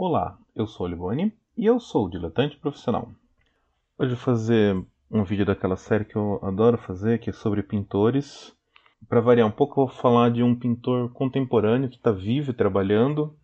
[0.00, 3.10] Olá, eu sou o Liboni e eu sou o diletante profissional.
[3.98, 8.56] Hoje vou fazer um vídeo daquela série que eu adoro fazer, que é sobre pintores.
[9.08, 12.54] Para variar um pouco, eu vou falar de um pintor contemporâneo que está vivo e
[12.54, 13.36] trabalhando.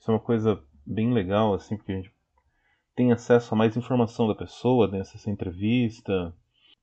[0.00, 2.10] Isso é uma coisa bem legal, assim, porque a gente
[2.96, 6.34] tem acesso a mais informação da pessoa, né, essa entrevista.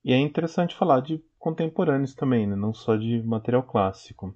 [0.04, 4.32] E é interessante falar de contemporâneos também, né, não só de material clássico.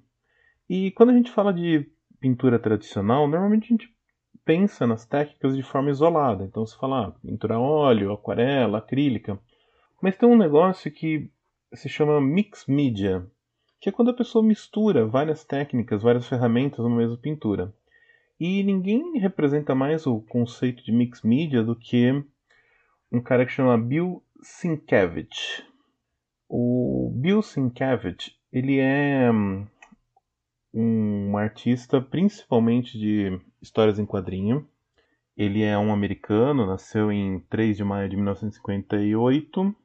[0.69, 1.89] E quando a gente fala de
[2.19, 4.00] pintura tradicional, normalmente a gente
[4.45, 6.43] pensa nas técnicas de forma isolada.
[6.43, 9.39] Então se fala ah, pintura a óleo, aquarela, acrílica.
[10.01, 11.29] Mas tem um negócio que
[11.73, 13.25] se chama mix media,
[13.79, 17.73] que é quando a pessoa mistura várias técnicas, várias ferramentas numa mesma pintura.
[18.39, 22.23] E ninguém representa mais o conceito de mix media do que
[23.11, 25.63] um cara que chama Bill Sienkiewicz.
[26.49, 29.67] O Bill Sienkiewicz, ele é hum,
[30.73, 34.67] um artista principalmente de histórias em quadrinho.
[35.37, 39.75] Ele é um americano, nasceu em 3 de maio de 1958.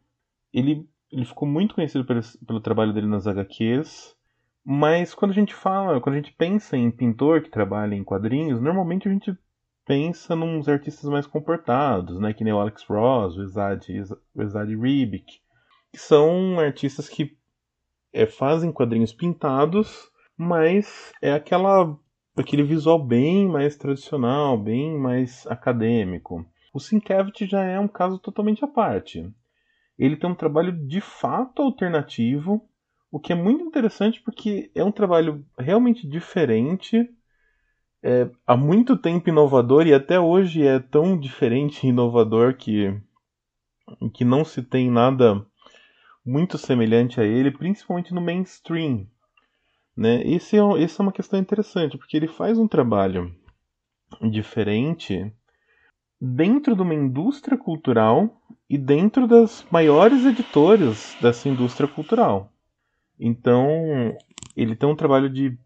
[0.52, 4.16] Ele, ele ficou muito conhecido pelo, pelo trabalho dele nas HQs,
[4.64, 8.60] mas quando a gente fala, quando a gente pensa em pintor que trabalha em quadrinhos,
[8.60, 9.36] normalmente a gente
[9.84, 13.86] pensa nos artistas mais comportados, né, que nem o Alex Ross, o Esad,
[14.34, 15.40] o Esad Ribic,
[15.92, 17.38] que são artistas que
[18.12, 21.96] é, fazem quadrinhos pintados, mas é aquela
[22.36, 26.44] aquele visual bem mais tradicional, bem mais acadêmico.
[26.72, 29.32] O Sienkiewicz já é um caso totalmente à parte.
[29.98, 32.68] Ele tem um trabalho de fato alternativo,
[33.10, 37.08] o que é muito interessante porque é um trabalho realmente diferente,
[38.02, 42.94] é, há muito tempo inovador e até hoje é tão diferente e inovador que,
[44.12, 45.44] que não se tem nada
[46.24, 49.06] muito semelhante a ele, principalmente no mainstream.
[49.96, 50.22] Né?
[50.26, 53.34] Esse, é, esse é uma questão interessante, porque ele faz um trabalho
[54.30, 55.32] diferente
[56.20, 62.52] dentro de uma indústria cultural e dentro das maiores editoras dessa indústria cultural.
[63.18, 63.68] Então,
[64.54, 65.58] ele tem um trabalho de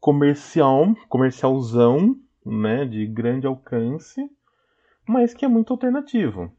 [0.00, 4.20] comercial, comercialzão, né, de grande alcance,
[5.06, 6.52] mas que é muito alternativo.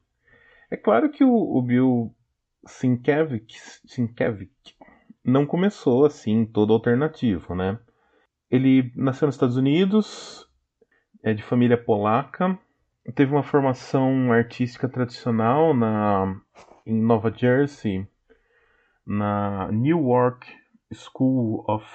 [0.69, 2.13] É claro que o, o Bill
[2.65, 4.75] Sienkiewicz, Sienkiewicz
[5.25, 7.79] não começou assim, todo alternativo, né?
[8.49, 10.47] Ele nasceu nos Estados Unidos,
[11.23, 12.57] é de família polaca,
[13.15, 16.39] teve uma formação artística tradicional na,
[16.85, 18.07] em Nova Jersey,
[19.05, 20.47] na Newark
[20.93, 21.85] School of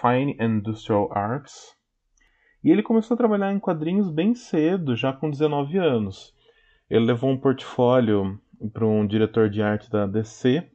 [0.00, 1.74] Fine and Industrial Arts.
[2.62, 6.34] E ele começou a trabalhar em quadrinhos bem cedo, já com 19 anos.
[6.88, 8.38] Ele levou um portfólio
[8.72, 10.66] para um diretor de arte da DC,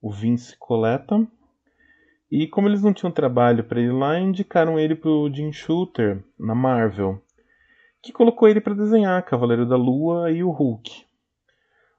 [0.00, 1.26] o Vince Coletta.
[2.30, 6.24] E como eles não tinham trabalho para ele lá, indicaram ele para o Jim Shooter
[6.38, 7.22] na Marvel,
[8.02, 11.04] que colocou ele para desenhar Cavaleiro da Lua e o Hulk.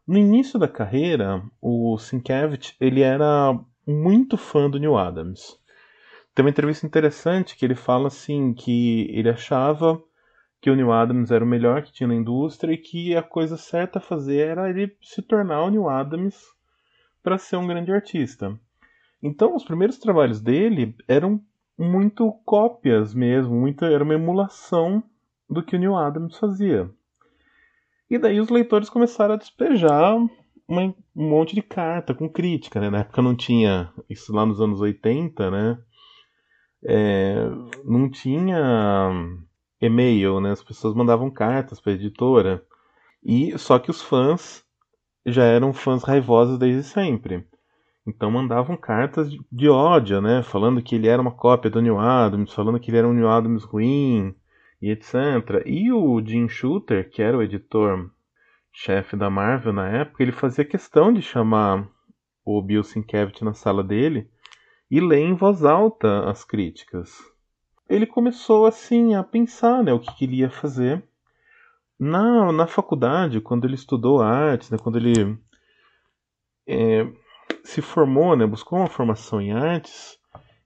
[0.06, 5.58] No início da carreira, o Sienkiewicz ele era muito fã do Neil Adams.
[6.36, 10.02] Tem uma entrevista interessante que ele fala assim que ele achava
[10.62, 13.58] que o Neil Adams era o melhor que tinha na indústria e que a coisa
[13.58, 16.42] certa a fazer era ele se tornar o Neil Adams
[17.24, 18.60] para ser um grande artista.
[19.22, 21.42] Então, os primeiros trabalhos dele eram
[21.78, 25.04] muito cópias mesmo, era uma emulação
[25.50, 26.90] do que o Neil Adams fazia.
[28.10, 30.16] E daí os leitores começaram a despejar
[30.68, 30.82] uma,
[31.16, 32.90] um monte de carta com crítica, né?
[32.90, 35.80] Na época não tinha, isso lá nos anos 80, né?
[36.84, 37.36] É,
[37.84, 39.12] não tinha
[39.82, 40.52] e-mail, né?
[40.52, 42.64] As pessoas mandavam cartas para a editora.
[43.24, 44.64] E só que os fãs
[45.26, 47.46] já eram fãs raivosos desde sempre.
[48.08, 50.42] Então mandavam cartas de, ódio, né?
[50.42, 53.28] Falando que ele era uma cópia do Neil Adams, falando que ele era um Neil
[53.28, 54.34] Adams ruim,
[54.82, 55.14] e etc.
[55.66, 61.12] E o Jim Shooter, que era o editor-chefe da Marvel na época, ele fazia questão
[61.12, 61.86] de chamar
[62.46, 64.30] o Bill Sienkiewicz na sala dele
[64.90, 67.18] e ler em voz alta as críticas.
[67.90, 71.04] Ele começou assim a pensar né, o que, que ele ia fazer.
[72.00, 75.38] Na, na faculdade, quando ele estudou artes, né, quando ele
[76.66, 77.08] é,
[77.64, 80.18] se formou, né, buscou uma formação em artes,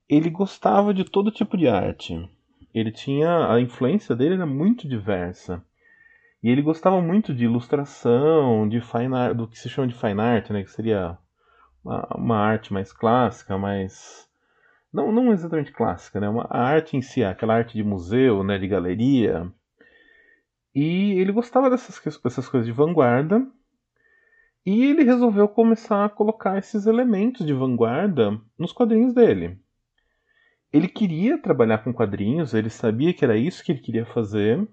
[0.09, 2.29] ele gostava de todo tipo de arte
[2.73, 5.63] ele tinha a influência dele era muito diversa.
[6.41, 10.19] E ele gostava muito de ilustração, de fine art, do que se chama de fine
[10.19, 11.17] art, né, que seria
[11.83, 14.27] uma, uma arte mais clássica, mais
[14.91, 18.57] não, não exatamente clássica, né, uma a arte em si, aquela arte de museu, né,
[18.57, 19.51] de galeria.
[20.73, 23.45] E ele gostava dessas, dessas coisas de vanguarda.
[24.65, 29.59] E ele resolveu começar a colocar esses elementos de vanguarda nos quadrinhos dele
[30.71, 34.65] ele queria trabalhar com quadrinhos, ele sabia que era isso que ele queria fazer,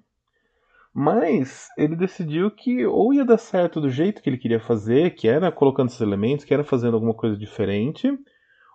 [0.93, 5.29] Mas ele decidiu que ou ia dar certo do jeito que ele queria fazer, que
[5.29, 8.11] era colocando esses elementos, que era fazendo alguma coisa diferente,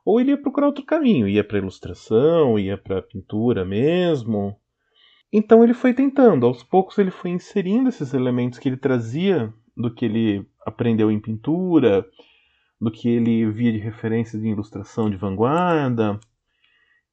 [0.06, 4.56] ou ele ia procurar outro caminho, ia para ilustração, ia para pintura mesmo.
[5.32, 9.94] Então ele foi tentando, aos poucos ele foi inserindo esses elementos que ele trazia do
[9.94, 12.06] que ele aprendeu em pintura,
[12.80, 16.20] do que ele via de referências de ilustração de vanguarda,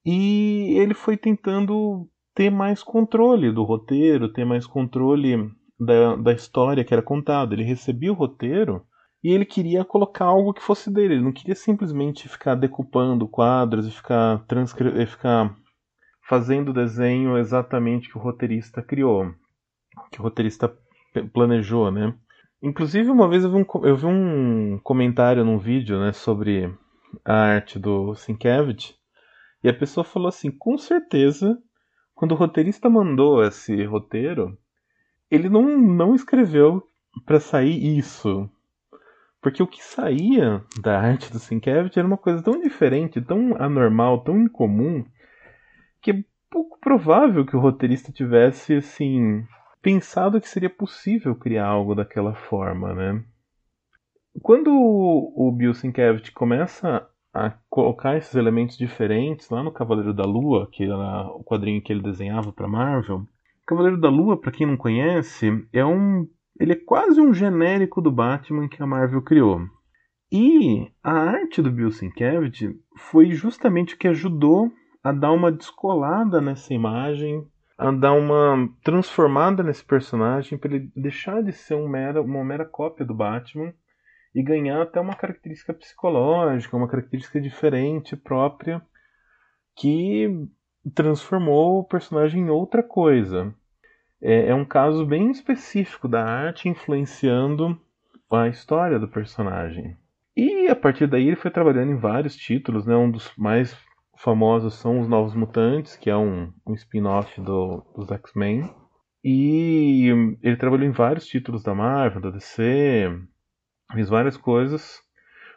[0.05, 6.85] e ele foi tentando ter mais controle do roteiro, ter mais controle da, da história
[6.85, 7.55] que era contada.
[7.55, 8.83] Ele recebia o roteiro
[9.23, 11.15] e ele queria colocar algo que fosse dele.
[11.15, 15.07] Ele não queria simplesmente ficar decupando quadros e ficar, transcre...
[15.07, 15.55] ficar
[16.29, 19.35] fazendo o desenho exatamente que o roteirista criou,
[20.13, 20.73] que o roteirista
[21.33, 22.15] planejou, né?
[22.63, 26.73] Inclusive, uma vez eu vi um, eu vi um comentário num vídeo né, sobre
[27.25, 28.95] a arte do Sienkiewicz
[29.65, 31.59] e a pessoa falou assim: com certeza,
[32.15, 34.59] quando o roteirista mandou esse roteiro,
[35.31, 36.87] ele não, não escreveu
[37.25, 38.49] para sair isso.
[39.41, 44.23] Porque o que saía da arte do Sienkiewicz era uma coisa tão diferente, tão anormal,
[44.23, 45.03] tão incomum,
[46.03, 49.47] que é pouco provável que o roteirista tivesse, assim,
[49.83, 53.25] pensado que seria possível criar algo daquela forma, né?
[54.43, 60.69] Quando o Bill Sienkiewicz começa a colocar esses elementos diferentes lá no Cavaleiro da Lua,
[60.71, 63.25] que era o quadrinho que ele desenhava para Marvel.
[63.67, 66.29] Cavaleiro da Lua, para quem não conhece, é um
[66.59, 69.63] ele é quase um genérico do Batman que a Marvel criou.
[70.31, 72.61] E a arte do Bill Sienkiewicz
[72.97, 74.71] foi justamente o que ajudou
[75.03, 77.43] a dar uma descolada nessa imagem,
[77.81, 82.67] a dar uma transformada nesse personagem para ele deixar de ser um mera, uma mera
[82.67, 83.73] cópia do Batman
[84.35, 88.83] e ganhar até uma característica psicológica, uma característica diferente, própria,
[89.75, 90.29] que
[90.95, 93.55] transformou o personagem em outra coisa.
[94.21, 97.81] É, é um caso bem específico da arte influenciando
[98.31, 99.97] a história do personagem.
[100.37, 102.95] E a partir daí ele foi trabalhando em vários títulos, né?
[102.95, 103.75] Um dos mais
[104.23, 108.71] famosos são os Novos Mutantes, que é um, um spin-off do, dos X-Men.
[109.25, 110.09] E
[110.43, 113.11] ele trabalhou em vários títulos da Marvel, da DC,
[113.93, 115.01] fez várias coisas.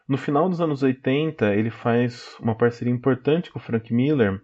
[0.08, 4.42] No final dos anos 80, ele faz uma parceria importante com o Frank Miller,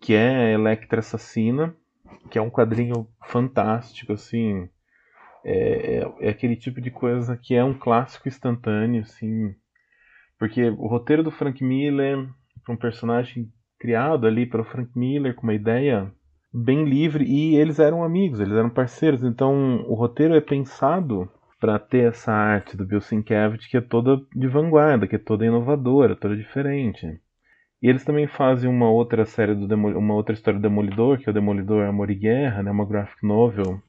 [0.00, 1.74] que é Electra Assassina,
[2.30, 4.68] que é um quadrinho fantástico, assim.
[5.44, 9.54] É, é, é, aquele tipo de coisa que é um clássico instantâneo, assim.
[10.38, 12.28] Porque o roteiro do Frank Miller,
[12.68, 13.48] para um personagem
[13.78, 16.12] criado ali para o Frank Miller, com uma ideia
[16.52, 21.78] bem livre, e eles eram amigos, eles eram parceiros, então o roteiro é pensado para
[21.78, 26.14] ter essa arte do Bill Sienkiewicz que é toda de vanguarda, que é toda inovadora,
[26.14, 27.06] toda diferente.
[27.80, 31.30] E eles também fazem uma outra série do uma outra história do Demolidor, que é
[31.30, 33.80] o Demolidor Amor e Guerra, né, uma graphic novel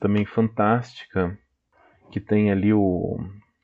[0.00, 1.36] também fantástica,
[2.10, 3.18] que tem ali o,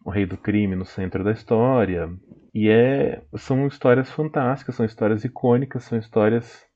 [0.04, 2.08] o rei do crime no centro da história.
[2.55, 6.67] E é, são histórias fantásticas, são histórias icônicas, são histórias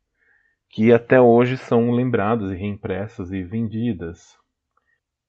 [0.70, 4.36] que até hoje são lembradas e reimpressas e vendidas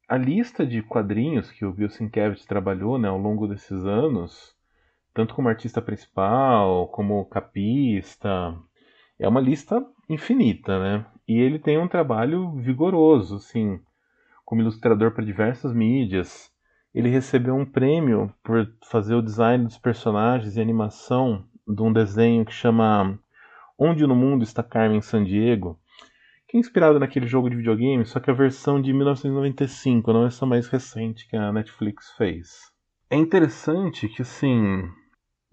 [0.07, 4.55] a lista de quadrinhos que o Bill Sienkiewicz trabalhou né, ao longo desses anos,
[5.13, 8.55] tanto como artista principal, como capista,
[9.17, 11.05] é uma lista infinita, né?
[11.27, 13.79] E ele tem um trabalho vigoroso, assim,
[14.43, 16.51] como ilustrador para diversas mídias.
[16.95, 22.45] Ele recebeu um prêmio por fazer o design dos personagens e animação de um desenho
[22.45, 23.19] que chama
[23.77, 25.77] Onde no Mundo está Carmen Sandiego,
[26.47, 30.45] que é inspirado naquele jogo de videogame, só que a versão de 1995, não essa
[30.45, 32.71] mais recente que a Netflix fez.
[33.09, 34.89] É interessante que, assim,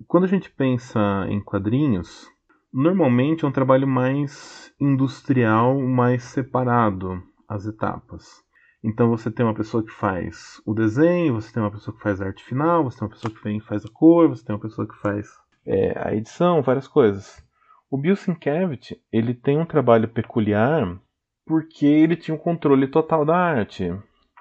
[0.06, 2.24] quando a gente pensa em quadrinhos,
[2.72, 8.44] normalmente é um trabalho mais industrial, mais separado as etapas.
[8.84, 12.20] Então você tem uma pessoa que faz o desenho, você tem uma pessoa que faz
[12.20, 14.54] a arte final, você tem uma pessoa que vem e faz a cor, você tem
[14.54, 15.28] uma pessoa que faz
[15.64, 17.44] é, a edição, várias coisas.
[17.88, 20.98] O Bill Sienkiewicz, ele tem um trabalho peculiar
[21.46, 23.92] porque ele tinha o um controle total da arte.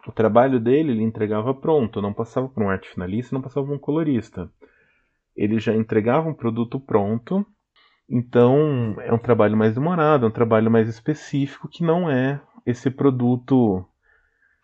[0.07, 3.75] O trabalho dele ele entregava pronto, não passava por um arte finalista, não passava por
[3.75, 4.49] um colorista.
[5.35, 7.45] Ele já entregava um produto pronto,
[8.09, 12.89] então é um trabalho mais demorado, é um trabalho mais específico que não é esse
[12.89, 13.85] produto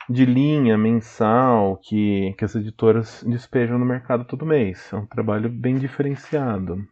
[0.09, 4.91] de linha mensal que, que as editoras despejam no mercado todo mês.
[4.91, 6.87] É um trabalho bem diferenciado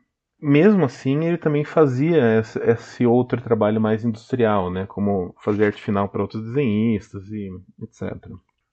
[0.45, 4.86] mesmo assim, ele também fazia esse outro trabalho mais industrial, né?
[4.86, 7.50] Como fazer arte final para outros desenhistas e
[7.81, 8.29] etc.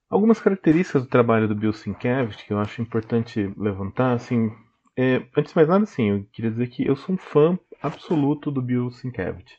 [0.09, 4.51] Algumas características do trabalho do Bill Sienkiewicz que eu acho importante levantar, assim,
[4.95, 8.51] é, antes de mais nada, assim, eu queria dizer que eu sou um fã absoluto
[8.51, 9.53] do Bill Sienkiewicz.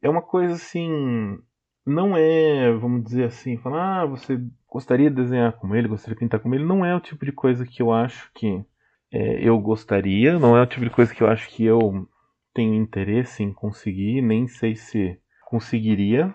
[0.00, 1.38] É uma coisa assim
[1.86, 6.20] não é, vamos dizer assim, falar, ah, você gostaria de desenhar como ele, gostaria de
[6.20, 8.64] pintar como ele, não é o tipo de coisa que eu acho que
[9.12, 12.08] é, eu gostaria, não é o tipo de coisa que eu acho que eu
[12.52, 16.34] tenho interesse em conseguir, nem sei se conseguiria.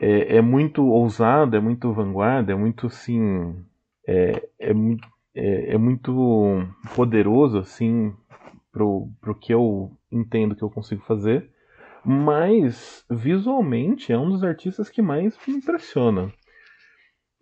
[0.00, 3.56] É, é muito ousado, é muito vanguarda, é muito assim.
[4.06, 4.72] É, é,
[5.34, 8.14] é, é muito poderoso assim
[8.72, 11.50] pro, pro que eu entendo que eu consigo fazer.
[12.04, 16.32] Mas visualmente é um dos artistas que mais me impressiona.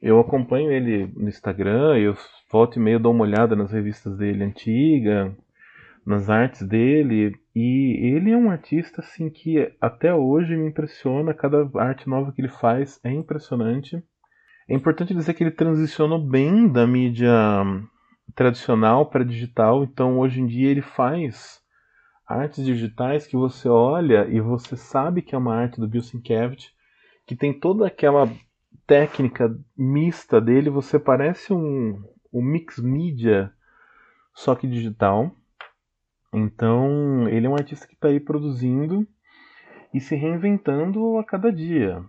[0.00, 2.16] Eu acompanho ele no Instagram, eu
[2.50, 5.36] volto e meio dou uma olhada nas revistas dele antiga,
[6.06, 11.68] nas artes dele, e ele é um artista assim que até hoje me impressiona, cada
[11.74, 14.02] arte nova que ele faz é impressionante.
[14.68, 17.32] É importante dizer que ele transicionou bem da mídia
[18.34, 21.60] tradicional para digital, então hoje em dia ele faz
[22.28, 26.70] artes digitais que você olha e você sabe que é uma arte do Bill Sienkiewicz,
[27.26, 28.30] que tem toda aquela
[28.86, 33.50] técnica mista dele, você parece um, um mix media,
[34.34, 35.34] só que digital.
[36.32, 39.06] Então, ele é um artista que está aí produzindo
[39.94, 42.04] e se reinventando a cada dia.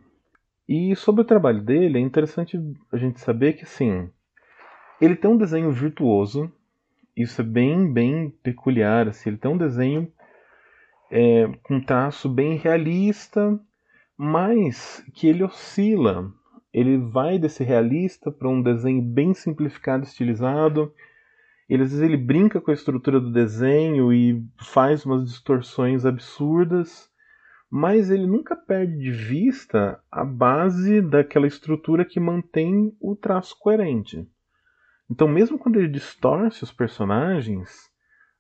[0.68, 2.60] E sobre o trabalho dele, é interessante
[2.92, 4.10] a gente saber que, sim,
[5.00, 6.52] ele tem um desenho virtuoso,
[7.22, 9.08] isso é bem, bem peculiar.
[9.08, 10.12] Assim, ele tem um desenho
[11.12, 13.60] é, com traço bem realista,
[14.18, 16.34] mas que ele oscila
[16.74, 20.94] ele vai desse realista para um desenho bem simplificado, estilizado.
[21.68, 27.10] Ele, às vezes ele brinca com a estrutura do desenho e faz umas distorções absurdas,
[27.70, 34.28] mas ele nunca perde de vista a base daquela estrutura que mantém o traço coerente.
[35.10, 37.90] Então, mesmo quando ele distorce os personagens,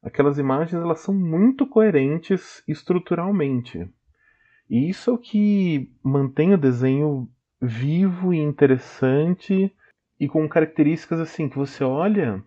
[0.03, 3.89] aquelas imagens elas são muito coerentes estruturalmente.
[4.69, 7.27] E isso é o que mantém o desenho
[7.59, 9.73] vivo e interessante
[10.19, 12.43] e com características assim que você olha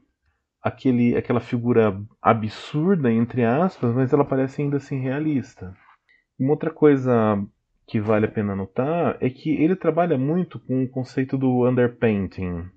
[0.62, 5.74] aquele aquela figura absurda entre aspas, mas ela parece ainda assim realista.
[6.38, 7.12] Uma outra coisa
[7.86, 12.70] que vale a pena notar é que ele trabalha muito com o conceito do underpainting.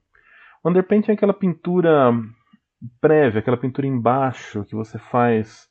[0.66, 2.12] O underpainting é aquela pintura
[3.00, 5.70] prévia, aquela pintura embaixo que você faz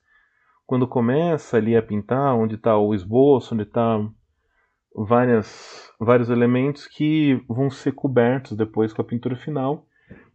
[0.65, 3.99] quando começa ali a pintar, onde está o esboço, onde está
[4.95, 9.85] várias, vários elementos que vão ser cobertos depois com a pintura final,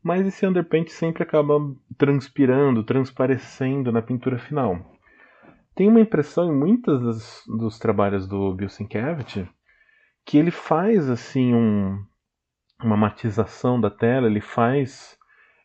[0.04, 1.54] mas esse underpaint sempre acaba
[1.98, 4.78] transpirando, transparecendo na pintura final.
[5.74, 9.48] Tem uma impressão em muitos dos, dos trabalhos do Bill Sienkiewicz
[10.25, 12.04] que ele faz assim um,
[12.81, 15.17] uma matização da tela, ele faz,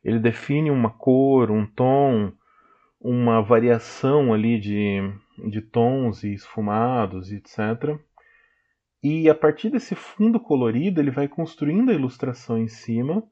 [0.03, 2.33] ele define uma cor, um tom,
[3.01, 5.01] uma variação ali de,
[5.51, 7.99] de tons e esfumados, etc
[9.05, 13.23] e a partir desse fundo colorido, ele vai construindo a ilustração em cima,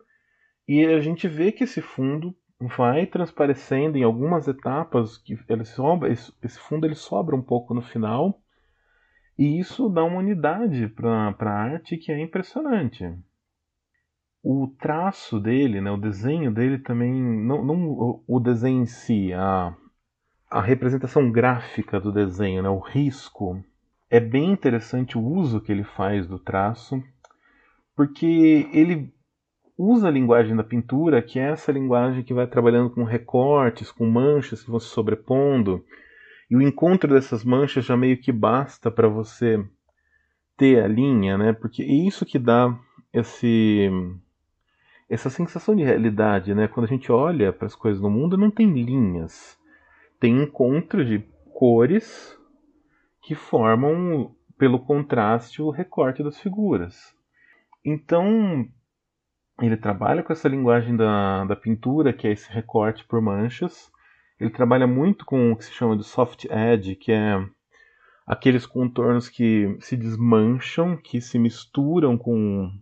[0.68, 6.12] e a gente vê que esse fundo vai transparecendo em algumas etapas, que ele sobra,
[6.12, 8.38] esse fundo ele sobra um pouco no final,
[9.38, 13.10] e isso dá uma unidade para a arte que é impressionante.
[14.42, 19.72] O traço dele, né, o desenho dele também, não, não o desenho em si, a,
[20.50, 23.62] a representação gráfica do desenho, né, o risco,
[24.10, 27.02] é bem interessante o uso que ele faz do traço,
[27.94, 29.14] porque ele
[29.78, 34.06] usa a linguagem da pintura, que é essa linguagem que vai trabalhando com recortes, com
[34.06, 35.84] manchas que vão se sobrepondo,
[36.50, 39.64] e o encontro dessas manchas já meio que basta para você
[40.56, 41.52] ter a linha, né?
[41.54, 42.78] Porque é isso que dá
[43.12, 43.90] esse
[45.12, 46.66] essa sensação de realidade, né?
[46.66, 49.58] Quando a gente olha para as coisas no mundo, não tem linhas,
[50.18, 51.18] tem encontro de
[51.52, 52.34] cores
[53.20, 57.14] que formam, pelo contraste, o recorte das figuras.
[57.84, 58.66] Então,
[59.60, 63.92] ele trabalha com essa linguagem da, da pintura, que é esse recorte por manchas.
[64.40, 67.46] Ele trabalha muito com o que se chama de soft edge, que é
[68.26, 72.72] aqueles contornos que se desmancham, que se misturam com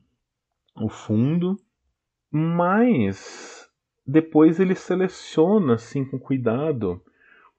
[0.76, 1.58] o fundo,
[2.30, 3.68] mas
[4.06, 7.02] depois ele seleciona assim com cuidado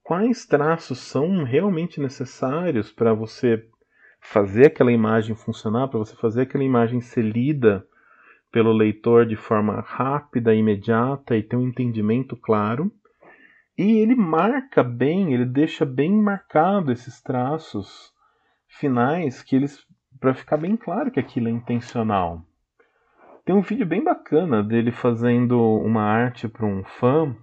[0.04, 3.68] quais traços são realmente necessários para você
[4.20, 7.86] fazer aquela imagem funcionar, para você fazer aquela imagem ser lida
[8.52, 12.92] pelo leitor de forma rápida, imediata e ter um entendimento claro.
[13.78, 18.12] E ele marca bem, ele deixa bem marcado esses traços
[18.68, 19.86] finais que eles
[20.20, 22.46] para ficar bem claro que aquilo é intencional.
[23.44, 27.36] Tem um vídeo bem bacana dele fazendo uma arte para um fã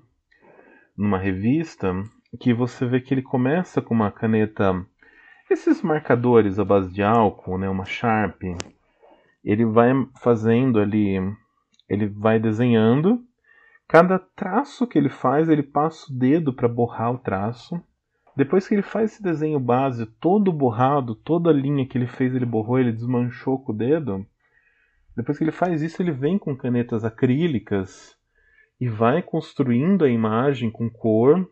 [0.96, 1.92] numa revista
[2.38, 4.86] que você vê que ele começa com uma caneta
[5.50, 8.40] Esses marcadores à base de álcool, né, uma Sharp,
[9.44, 11.16] ele vai fazendo ali,
[11.88, 13.20] ele vai desenhando.
[13.88, 17.82] Cada traço que ele faz, ele passa o dedo para borrar o traço.
[18.36, 22.36] Depois que ele faz esse desenho base todo borrado, toda a linha que ele fez
[22.36, 24.24] ele borrou, ele desmanchou com o dedo.
[25.18, 28.16] Depois que ele faz isso, ele vem com canetas acrílicas
[28.80, 31.44] e vai construindo a imagem com cor.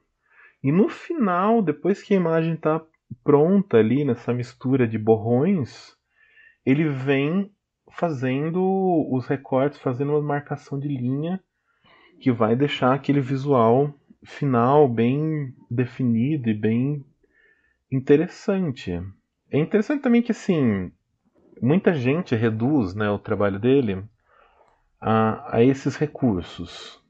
[0.62, 2.80] E no final, depois que a imagem está
[3.24, 5.96] pronta ali nessa mistura de borrões,
[6.64, 7.50] ele vem
[7.90, 8.62] fazendo
[9.10, 11.42] os recortes, fazendo uma marcação de linha
[12.20, 13.92] que vai deixar aquele visual
[14.22, 17.04] final bem definido e bem
[17.90, 18.92] interessante.
[19.50, 20.92] É interessante também que assim
[21.60, 24.04] muita gente reduz né, o trabalho dele
[25.00, 27.02] a, a esses recursos,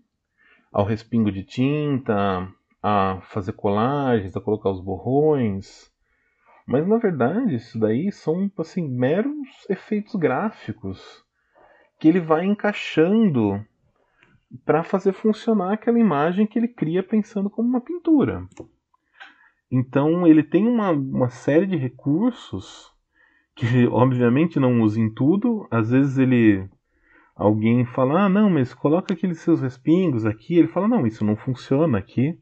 [0.73, 2.49] ao respingo de tinta,
[2.83, 5.91] a fazer colagens, a colocar os borrões.
[6.67, 11.25] Mas na verdade isso daí são assim meros efeitos gráficos
[11.99, 13.65] que ele vai encaixando
[14.65, 18.47] para fazer funcionar aquela imagem que ele cria pensando como uma pintura.
[19.71, 22.96] Então ele tem uma, uma série de recursos
[23.57, 25.67] que obviamente não usa em tudo.
[25.71, 26.69] Às vezes ele
[27.35, 30.59] alguém fala, ah não, mas coloca aqueles seus respingos aqui.
[30.59, 32.39] Ele fala, não, isso não funciona aqui.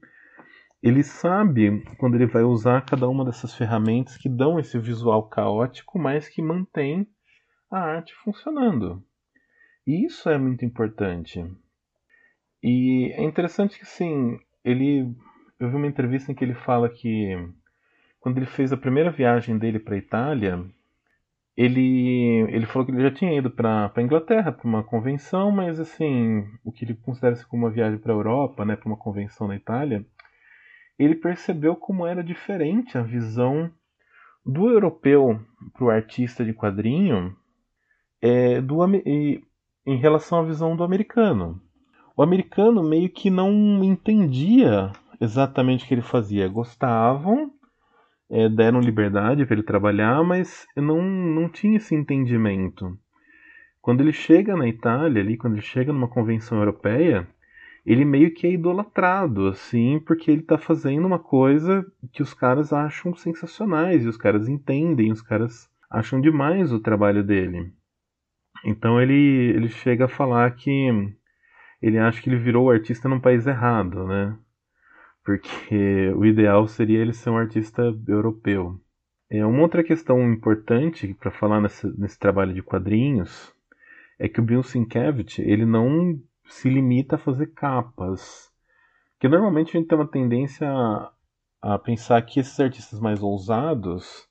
[0.83, 5.99] Ele sabe quando ele vai usar cada uma dessas ferramentas que dão esse visual caótico,
[5.99, 7.06] mas que mantém
[7.71, 9.02] a arte funcionando.
[9.87, 11.42] E isso é muito importante.
[12.62, 15.14] E é interessante que, assim, ele.
[15.61, 17.37] Eu vi uma entrevista em que ele fala que
[18.21, 20.64] quando ele fez a primeira viagem dele para a Itália,
[21.56, 25.78] ele, ele falou que ele já tinha ido para a Inglaterra para uma convenção, mas
[25.78, 29.46] assim, o que ele considera como uma viagem para a Europa, né, para uma convenção
[29.46, 30.04] na Itália,
[30.99, 33.70] ele percebeu como era diferente a visão
[34.44, 35.40] do europeu
[35.73, 37.37] para o artista de quadrinho
[38.20, 41.61] é, do, em relação à visão do americano
[42.16, 46.48] o americano meio que não entendia exatamente o que ele fazia.
[46.48, 47.50] Gostavam,
[48.30, 52.98] é, deram liberdade para ele trabalhar, mas não, não tinha esse entendimento.
[53.80, 57.28] Quando ele chega na Itália, ali, quando ele chega numa convenção europeia,
[57.84, 62.72] ele meio que é idolatrado, assim, porque ele está fazendo uma coisa que os caras
[62.72, 67.72] acham sensacionais, e os caras entendem, os caras acham demais o trabalho dele.
[68.64, 70.88] Então ele, ele chega a falar que
[71.82, 74.34] ele acha que ele virou artista num país errado, né?
[75.24, 78.78] Porque o ideal seria ele ser um artista europeu.
[79.30, 83.52] É, uma outra questão importante para falar nesse, nesse, trabalho de quadrinhos
[84.18, 88.52] é que o Bill Sienkiewicz ele não se limita a fazer capas.
[89.14, 91.12] Porque normalmente a gente tem uma tendência a,
[91.62, 94.28] a pensar que esses artistas mais ousados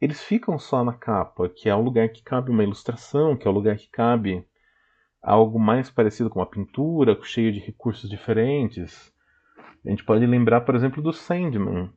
[0.00, 3.50] eles ficam só na capa, que é o lugar que cabe uma ilustração, que é
[3.50, 4.42] o lugar que cabe
[5.22, 9.12] algo mais parecido com uma pintura, cheio de recursos diferentes.
[9.84, 11.90] A gente pode lembrar, por exemplo, do Sandman.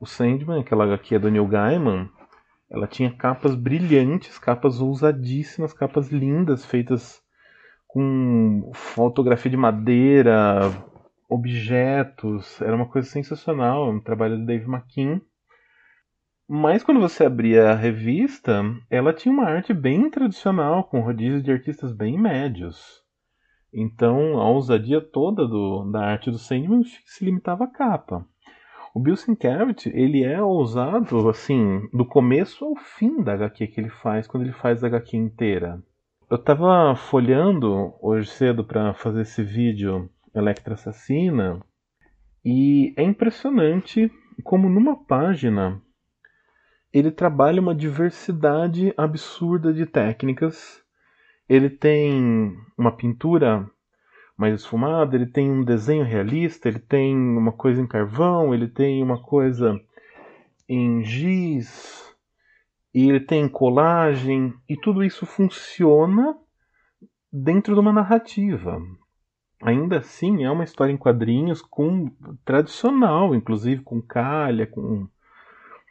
[0.00, 2.08] O Sandman, aquela HQ do Neil Gaiman,
[2.70, 7.22] ela tinha capas brilhantes, capas ousadíssimas, capas lindas, feitas
[7.86, 10.60] com fotografia de madeira,
[11.28, 12.60] objetos.
[12.60, 15.20] Era uma coisa sensacional, um trabalho do Dave McKean.
[16.48, 21.50] Mas quando você abria a revista, ela tinha uma arte bem tradicional, com rodízios de
[21.50, 23.05] artistas bem médios.
[23.78, 28.26] Então a ousadia toda do, da arte do Sandman se limitava à capa.
[28.94, 33.90] O Bill Sienkiewicz, ele é ousado, assim, do começo ao fim da HQ que ele
[33.90, 35.82] faz, quando ele faz a HQ inteira.
[36.30, 41.60] Eu estava folhando hoje cedo para fazer esse vídeo Electra Assassina,
[42.42, 44.10] e é impressionante
[44.42, 45.82] como numa página
[46.90, 50.82] ele trabalha uma diversidade absurda de técnicas.
[51.48, 53.68] Ele tem uma pintura
[54.36, 59.02] mais esfumada, ele tem um desenho realista, ele tem uma coisa em carvão, ele tem
[59.02, 59.80] uma coisa
[60.68, 62.14] em giz,
[62.92, 66.36] e ele tem colagem, e tudo isso funciona
[67.32, 68.80] dentro de uma narrativa.
[69.62, 72.10] Ainda assim, é uma história em quadrinhos com
[72.44, 75.08] tradicional, inclusive com calha, com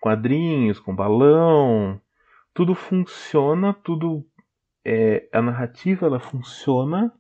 [0.01, 1.99] quadrinhos, com balão,
[2.53, 4.23] tudo funciona, tudo
[4.85, 7.11] é, a narrativa ela funciona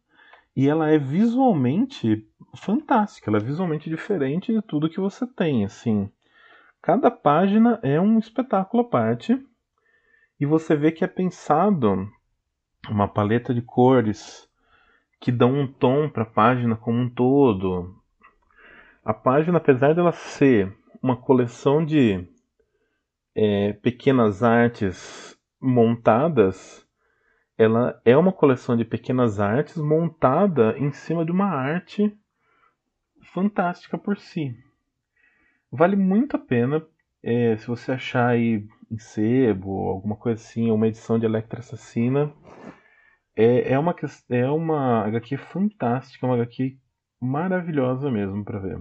[0.55, 2.25] e ela é visualmente
[2.55, 6.09] fantástica, ela é visualmente diferente de tudo que você tem, assim.
[6.81, 9.43] Cada página é um espetáculo à parte
[10.39, 12.07] e você vê que é pensado
[12.89, 14.47] uma paleta de cores
[15.19, 17.95] que dão um tom para a página como um todo.
[19.03, 22.27] A página, apesar dela ser uma coleção de
[23.33, 26.84] é, pequenas artes montadas,
[27.57, 32.15] ela é uma coleção de pequenas artes montada em cima de uma arte
[33.33, 34.55] fantástica por si.
[35.71, 36.85] Vale muito a pena
[37.23, 42.31] é, se você achar aí em sebo, alguma coisa assim, uma edição de Electra Assassina.
[43.35, 43.95] É, é, uma,
[44.29, 46.77] é uma HQ fantástica, uma HQ
[47.19, 48.79] maravilhosa mesmo para ver.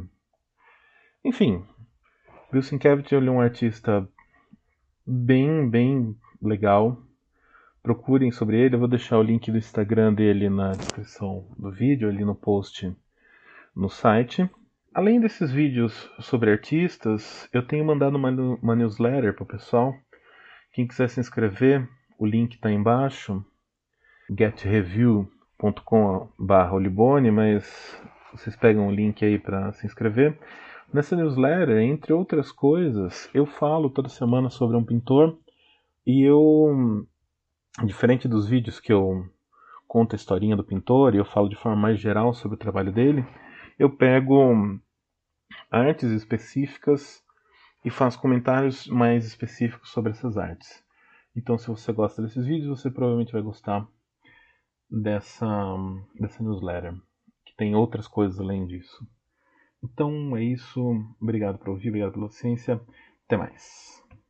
[1.24, 1.64] Enfim,
[2.52, 4.08] Bill Sienkiewicz é um artista
[5.06, 7.02] bem, bem legal.
[7.84, 8.74] Procurem sobre ele.
[8.74, 12.90] Eu vou deixar o link do Instagram dele na descrição do vídeo, ali no post
[13.76, 14.48] no site.
[14.94, 19.94] Além desses vídeos sobre artistas, eu tenho mandado uma, uma newsletter para o pessoal.
[20.72, 21.86] Quem quiser se inscrever,
[22.18, 23.44] o link está embaixo,
[24.30, 30.38] getreview.com/olibone, mas vocês pegam o link aí para se inscrever.
[30.90, 35.38] Nessa newsletter, entre outras coisas, eu falo toda semana sobre um pintor
[36.06, 37.06] e eu,
[37.82, 39.28] diferente dos vídeos que eu
[39.88, 42.92] conto a historinha do pintor e eu falo de forma mais geral sobre o trabalho
[42.92, 43.24] dele,
[43.78, 44.78] eu pego
[45.70, 47.22] artes específicas
[47.84, 50.84] e faço comentários mais específicos sobre essas artes.
[51.36, 53.86] Então, se você gosta desses vídeos, você provavelmente vai gostar
[54.88, 55.46] dessa,
[56.18, 56.94] dessa newsletter,
[57.44, 59.06] que tem outras coisas além disso.
[59.82, 60.80] Então é isso.
[61.20, 62.80] Obrigado por ouvir, obrigado pela paciência.
[63.26, 64.03] Até mais.